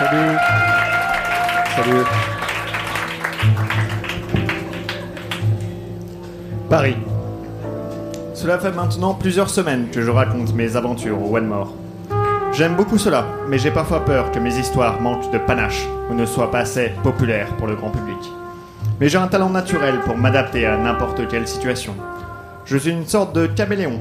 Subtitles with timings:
[0.00, 0.38] Salut.
[1.76, 2.04] Salut.
[6.70, 6.96] Paris.
[8.32, 11.52] Cela fait maintenant plusieurs semaines que je raconte mes aventures au One
[12.54, 16.24] J'aime beaucoup cela, mais j'ai parfois peur que mes histoires manquent de panache ou ne
[16.24, 18.16] soient pas assez populaires pour le grand public.
[19.00, 21.94] Mais j'ai un talent naturel pour m'adapter à n'importe quelle situation.
[22.64, 24.00] Je suis une sorte de caméléon.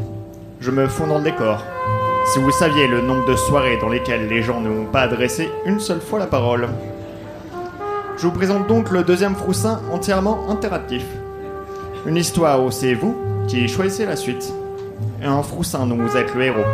[0.61, 1.61] Je me fonds dans le décor.
[2.31, 5.49] Si vous saviez le nombre de soirées dans lesquelles les gens ne m'ont pas adressé
[5.65, 6.69] une seule fois la parole.
[8.17, 11.03] Je vous présente donc le deuxième Froussin entièrement interactif.
[12.05, 14.53] Une histoire où c'est vous qui choisissez la suite.
[15.23, 16.65] Et un Froussin dont vous êtes le héros.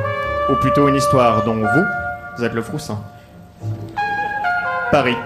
[0.52, 1.84] Ou plutôt une histoire dont vous,
[2.38, 3.00] vous êtes le Froussin.
[4.92, 5.18] Paris.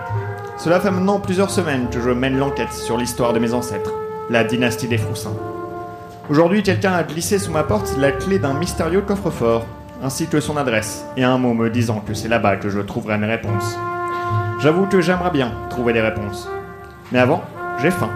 [0.57, 3.93] Cela fait maintenant plusieurs semaines que je mène l'enquête sur l'histoire de mes ancêtres,
[4.29, 5.35] la dynastie des Froussins.
[6.29, 9.65] Aujourd'hui, quelqu'un a glissé sous ma porte la clé d'un mystérieux coffre-fort,
[10.01, 13.17] ainsi que son adresse, et un mot me disant que c'est là-bas que je trouverai
[13.17, 13.77] mes réponses.
[14.61, 16.49] J'avoue que j'aimerais bien trouver des réponses.
[17.11, 17.43] Mais avant,
[17.81, 18.09] j'ai faim.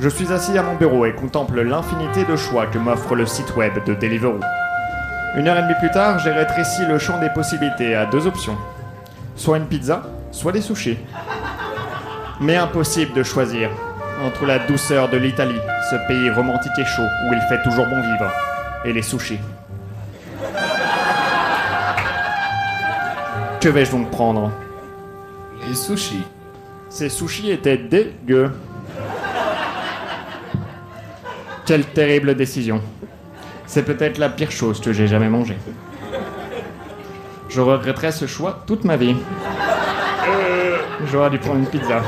[0.00, 3.56] Je suis assis à mon bureau et contemple l'infinité de choix que m'offre le site
[3.56, 4.40] web de Deliveroo.
[5.36, 8.56] Une heure et demie plus tard, j'ai rétréci le champ des possibilités à deux options.
[9.36, 10.98] Soit une pizza, soit des sushis.
[12.40, 13.70] Mais impossible de choisir
[14.24, 18.00] entre la douceur de l'Italie, ce pays romantique et chaud où il fait toujours bon
[18.00, 18.32] vivre,
[18.84, 19.40] et les sushis.
[23.60, 24.52] Que vais-je donc prendre
[25.66, 26.22] Les sushis.
[26.88, 28.52] Ces sushis étaient dégueux.
[31.66, 32.80] Quelle terrible décision.
[33.66, 35.56] C'est peut-être la pire chose que j'ai jamais mangée.
[37.48, 39.16] Je regretterai ce choix toute ma vie.
[41.10, 42.02] J'aurais dû prendre une pizza.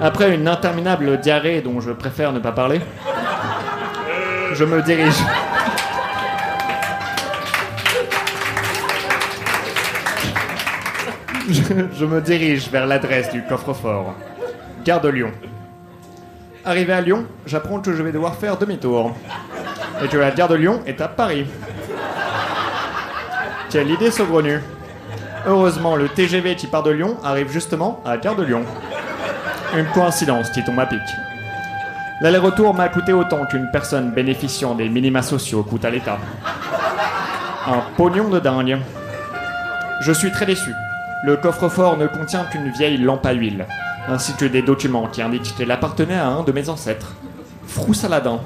[0.00, 2.80] Après une interminable diarrhée dont je préfère ne pas parler,
[4.52, 5.22] je me dirige.
[11.52, 14.14] Je, me dirige vers l'adresse du coffre-fort.
[14.84, 15.32] Gare de Lyon.
[16.64, 19.16] Arrivé à Lyon, j'apprends que je vais devoir faire demi-tour.
[20.02, 21.46] Et que la gare de Lyon est à Paris.
[23.68, 24.60] Quelle idée saugrenue.
[25.46, 28.64] Heureusement, le TGV qui part de Lyon arrive justement à la gare de Lyon.
[29.76, 31.00] Une coïncidence qui tombe à pic.
[32.20, 36.18] L'aller-retour m'a coûté autant qu'une personne bénéficiant des minima sociaux coûte à l'État.
[37.66, 38.78] Un pognon de dingue.
[40.02, 40.70] Je suis très déçu.
[41.22, 43.66] Le coffre-fort ne contient qu'une vieille lampe à huile,
[44.08, 47.14] ainsi que des documents qui indiquent qu'elle appartenait à un de mes ancêtres,
[47.66, 48.40] Froussaladin.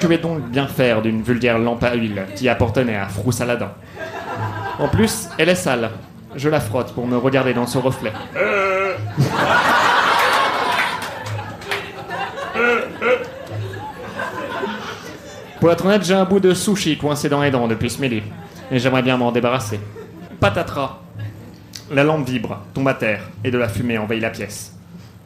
[0.00, 3.70] Que vais donc bien faire d'une vulgaire lampe à huile qui appartenait à Froussaladin
[4.80, 5.90] En plus, elle est sale.
[6.34, 8.12] Je la frotte pour me regarder dans son reflet.
[15.60, 18.22] Pour être honnête, j'ai un bout de sushi coincé dans les dents depuis ce midi.
[18.70, 19.80] Et j'aimerais bien m'en débarrasser.
[20.40, 20.98] Patatras.
[21.90, 24.74] La lampe vibre, tombe à terre, et de la fumée envahit la pièce.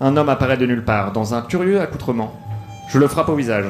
[0.00, 2.38] Un homme apparaît de nulle part, dans un curieux accoutrement.
[2.88, 3.64] Je le frappe au visage.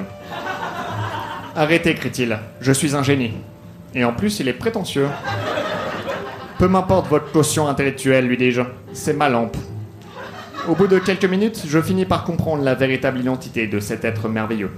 [1.57, 2.39] Arrêtez, crie-t-il.
[2.61, 3.33] Je suis un génie.
[3.95, 5.09] Et en plus, il est prétentieux.
[6.59, 8.61] Peu m'importe votre caution intellectuelle, lui dis-je.
[8.93, 9.57] C'est ma lampe.
[10.69, 14.29] Au bout de quelques minutes, je finis par comprendre la véritable identité de cet être
[14.29, 14.71] merveilleux.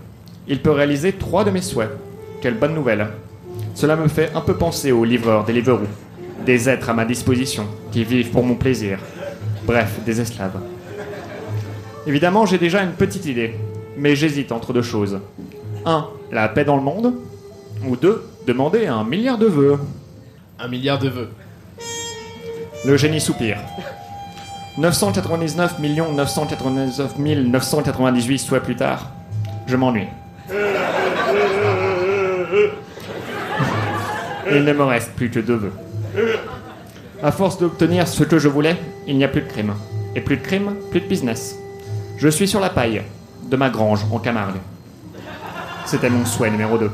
[0.46, 1.90] Il peut réaliser trois de mes souhaits.
[2.40, 3.08] Quelle bonne nouvelle.
[3.74, 5.86] Cela me fait un peu penser aux livreurs Deliveroo.
[6.44, 8.98] Des êtres à ma disposition, qui vivent pour mon plaisir.
[9.64, 10.60] Bref, des esclaves.
[12.06, 13.54] Évidemment, j'ai déjà une petite idée,
[13.96, 15.20] mais j'hésite entre deux choses.
[15.86, 16.06] 1.
[16.32, 17.14] La paix dans le monde.
[17.86, 18.24] Ou 2.
[18.46, 19.78] Demander un milliard de vœux.
[20.58, 21.30] Un milliard de vœux.
[22.84, 23.58] Le génie soupire.
[24.76, 29.10] 999 999 998 souhaits plus tard,
[29.66, 30.08] je m'ennuie.
[34.50, 35.72] Il ne me reste plus que deux vœux.
[37.22, 38.76] À force d'obtenir ce que je voulais,
[39.06, 39.74] il n'y a plus de crime.
[40.14, 41.56] Et plus de crime, plus de business.
[42.18, 43.02] Je suis sur la paille
[43.50, 44.60] de ma grange en Camargue.
[45.86, 46.90] C'était mon souhait numéro 2.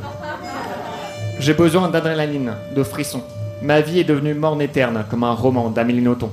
[1.38, 3.22] J'ai besoin d'adrénaline, de frissons.
[3.62, 6.30] Ma vie est devenue morne et terne comme un roman d'Amélie Nothomb.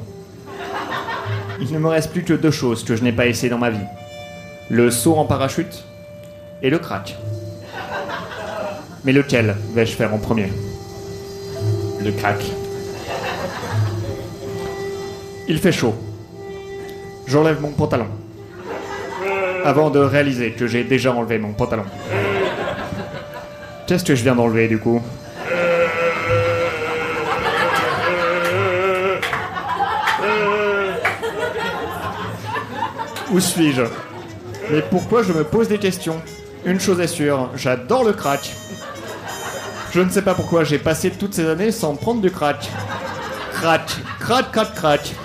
[1.59, 3.69] Il ne me reste plus que deux choses que je n'ai pas essayé dans ma
[3.69, 3.85] vie.
[4.69, 5.83] Le saut en parachute
[6.61, 7.17] et le crack.
[9.03, 10.51] Mais lequel vais-je faire en premier?
[12.03, 12.43] Le crack.
[15.49, 15.95] Il fait chaud.
[17.25, 18.07] J'enlève mon pantalon.
[19.63, 21.85] Avant de réaliser que j'ai déjà enlevé mon pantalon.
[23.87, 25.01] Qu'est-ce que je viens d'enlever du coup?
[33.31, 33.83] Où suis-je?
[34.69, 36.21] Mais pourquoi je me pose des questions?
[36.65, 38.51] Une chose est sûre, j'adore le crack.
[39.91, 42.69] Je ne sais pas pourquoi j'ai passé toutes ces années sans prendre du crack.
[43.53, 45.15] Crac, crac, crac, crac.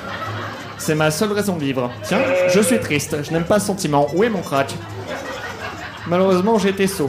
[0.84, 1.92] C'est ma seule raison de vivre.
[2.02, 2.18] Tiens,
[2.48, 4.08] je suis triste, je n'aime pas ce sentiment.
[4.14, 4.74] Où est mon crack?
[6.08, 7.08] Malheureusement, j'ai été sot.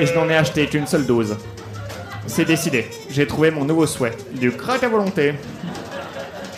[0.00, 1.36] Et je n'en ai acheté qu'une seule dose.
[2.26, 4.16] C'est décidé, j'ai trouvé mon nouveau souhait.
[4.32, 5.34] Du crack à volonté.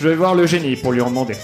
[0.00, 1.36] Je vais voir le génie pour lui en demander.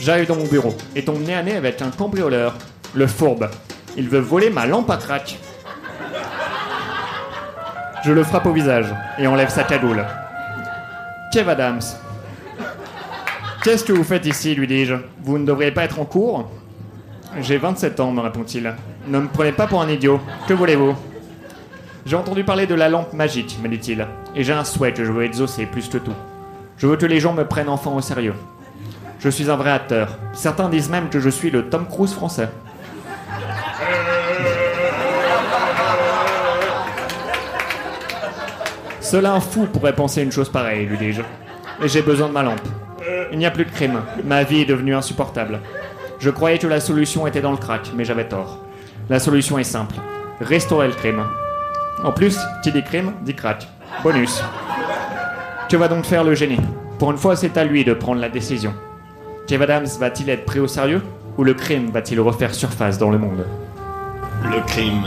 [0.00, 2.54] J'arrive dans mon bureau et tombe nez à nez avec un cambrioleur.
[2.94, 3.50] Le fourbe.
[3.98, 5.38] Il veut voler ma lampe à crack.
[8.02, 8.86] Je le frappe au visage
[9.18, 10.06] et enlève sa cagoule.
[11.34, 11.82] Kev Adams.
[13.62, 14.94] Qu'est-ce que vous faites ici lui dis-je.
[15.22, 16.50] Vous ne devriez pas être en cours
[17.42, 18.74] J'ai 27 ans, me répond-il.
[19.06, 20.18] Ne me prenez pas pour un idiot.
[20.48, 20.94] Que voulez-vous
[22.06, 24.06] J'ai entendu parler de la lampe magique, me dit-il.
[24.34, 26.14] Et j'ai un souhait que je veux exaucer plus que tout.
[26.78, 28.32] Je veux que les gens me prennent enfin au sérieux.
[29.18, 30.16] Je suis un vrai acteur.
[30.32, 32.48] Certains disent même que je suis le Tom Cruise français.
[39.02, 41.20] Seul un fou pourrait penser une chose pareille, lui dis-je.
[41.84, 42.66] Et j'ai besoin de ma lampe.
[43.32, 44.00] Il n'y a plus de crime.
[44.24, 45.60] Ma vie est devenue insupportable.
[46.18, 48.58] Je croyais que la solution était dans le crack, mais j'avais tort.
[49.08, 49.94] La solution est simple.
[50.40, 51.24] Restaurer le crime.
[52.02, 53.68] En plus, qui dit crime, dit crack.
[54.02, 54.42] Bonus.
[55.68, 56.60] Que va donc faire le génie
[56.98, 58.74] Pour une fois, c'est à lui de prendre la décision.
[59.46, 61.02] Kev Adams va-t-il être pris au sérieux
[61.38, 63.46] Ou le crime va-t-il refaire surface dans le monde?
[64.44, 65.04] Le crime.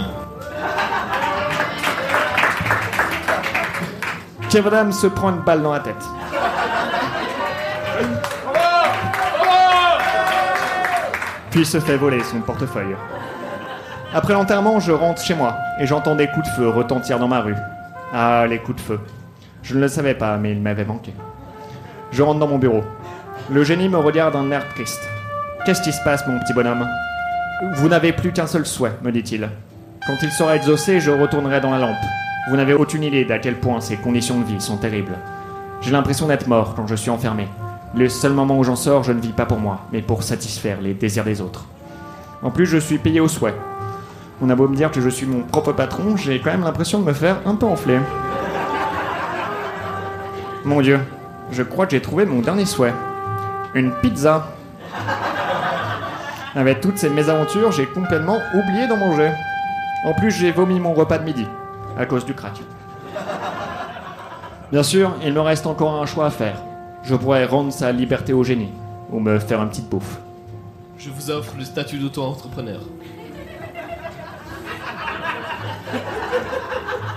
[4.50, 6.04] Kev Adams se prend une balle dans la tête.
[11.54, 12.96] Puis se fait voler son portefeuille.
[14.12, 17.42] Après l'enterrement, je rentre chez moi et j'entends des coups de feu retentir dans ma
[17.42, 17.56] rue.
[18.12, 19.00] Ah, les coups de feu.
[19.62, 21.14] Je ne le savais pas, mais ils m'avaient manqué.
[22.12, 22.82] Je rentre dans mon bureau.
[23.52, 25.08] Le génie me regarde d'un air triste.
[25.64, 26.88] Qu'est-ce qui se passe, mon petit bonhomme?
[27.76, 29.48] Vous n'avez plus qu'un seul souhait, me dit-il.
[30.08, 31.96] Quand il sera exaucé, je retournerai dans la lampe.
[32.50, 35.20] Vous n'avez aucune idée d'à quel point ces conditions de vie sont terribles.
[35.82, 37.48] J'ai l'impression d'être mort quand je suis enfermé.
[37.95, 40.81] Le seul moment où j'en sors, je ne vis pas pour moi, mais pour satisfaire
[40.81, 41.66] les désirs des autres.
[42.42, 43.54] En plus, je suis payé au souhait.
[44.42, 47.00] On a beau me dire que je suis mon propre patron, j'ai quand même l'impression
[47.00, 48.00] de me faire un peu enfler.
[50.66, 51.00] Mon Dieu,
[51.51, 52.94] je crois que j'ai trouvé mon dernier souhait.
[53.75, 54.48] Une pizza.
[56.56, 59.31] Avec toutes ces mésaventures, j'ai complètement oublié d'en manger.
[60.04, 61.45] En plus, j'ai vomi mon repas de midi,
[61.98, 62.60] à cause du crack.
[64.72, 66.56] Bien sûr, il me reste encore un choix à faire.
[67.04, 68.72] Je pourrais rendre sa liberté au génie,
[69.12, 70.20] ou me faire une petite bouffe.
[70.98, 72.80] Je vous offre le statut d'auto-entrepreneur.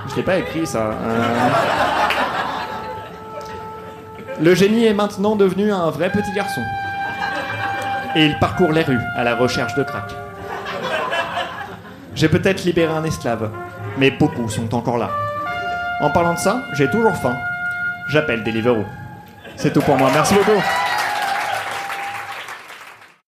[0.09, 0.91] Je l'ai pas écrit ça.
[0.91, 1.51] Euh.
[4.41, 6.63] Le génie est maintenant devenu un vrai petit garçon.
[8.17, 10.11] Et il parcourt les rues à la recherche de crack.
[12.15, 13.51] J'ai peut-être libéré un esclave,
[13.99, 15.11] mais beaucoup sont encore là.
[16.01, 17.37] En parlant de ça, j'ai toujours faim.
[18.09, 18.85] J'appelle Deliveroo.
[19.57, 20.11] C'est tout pour moi.
[20.13, 20.63] Merci beaucoup.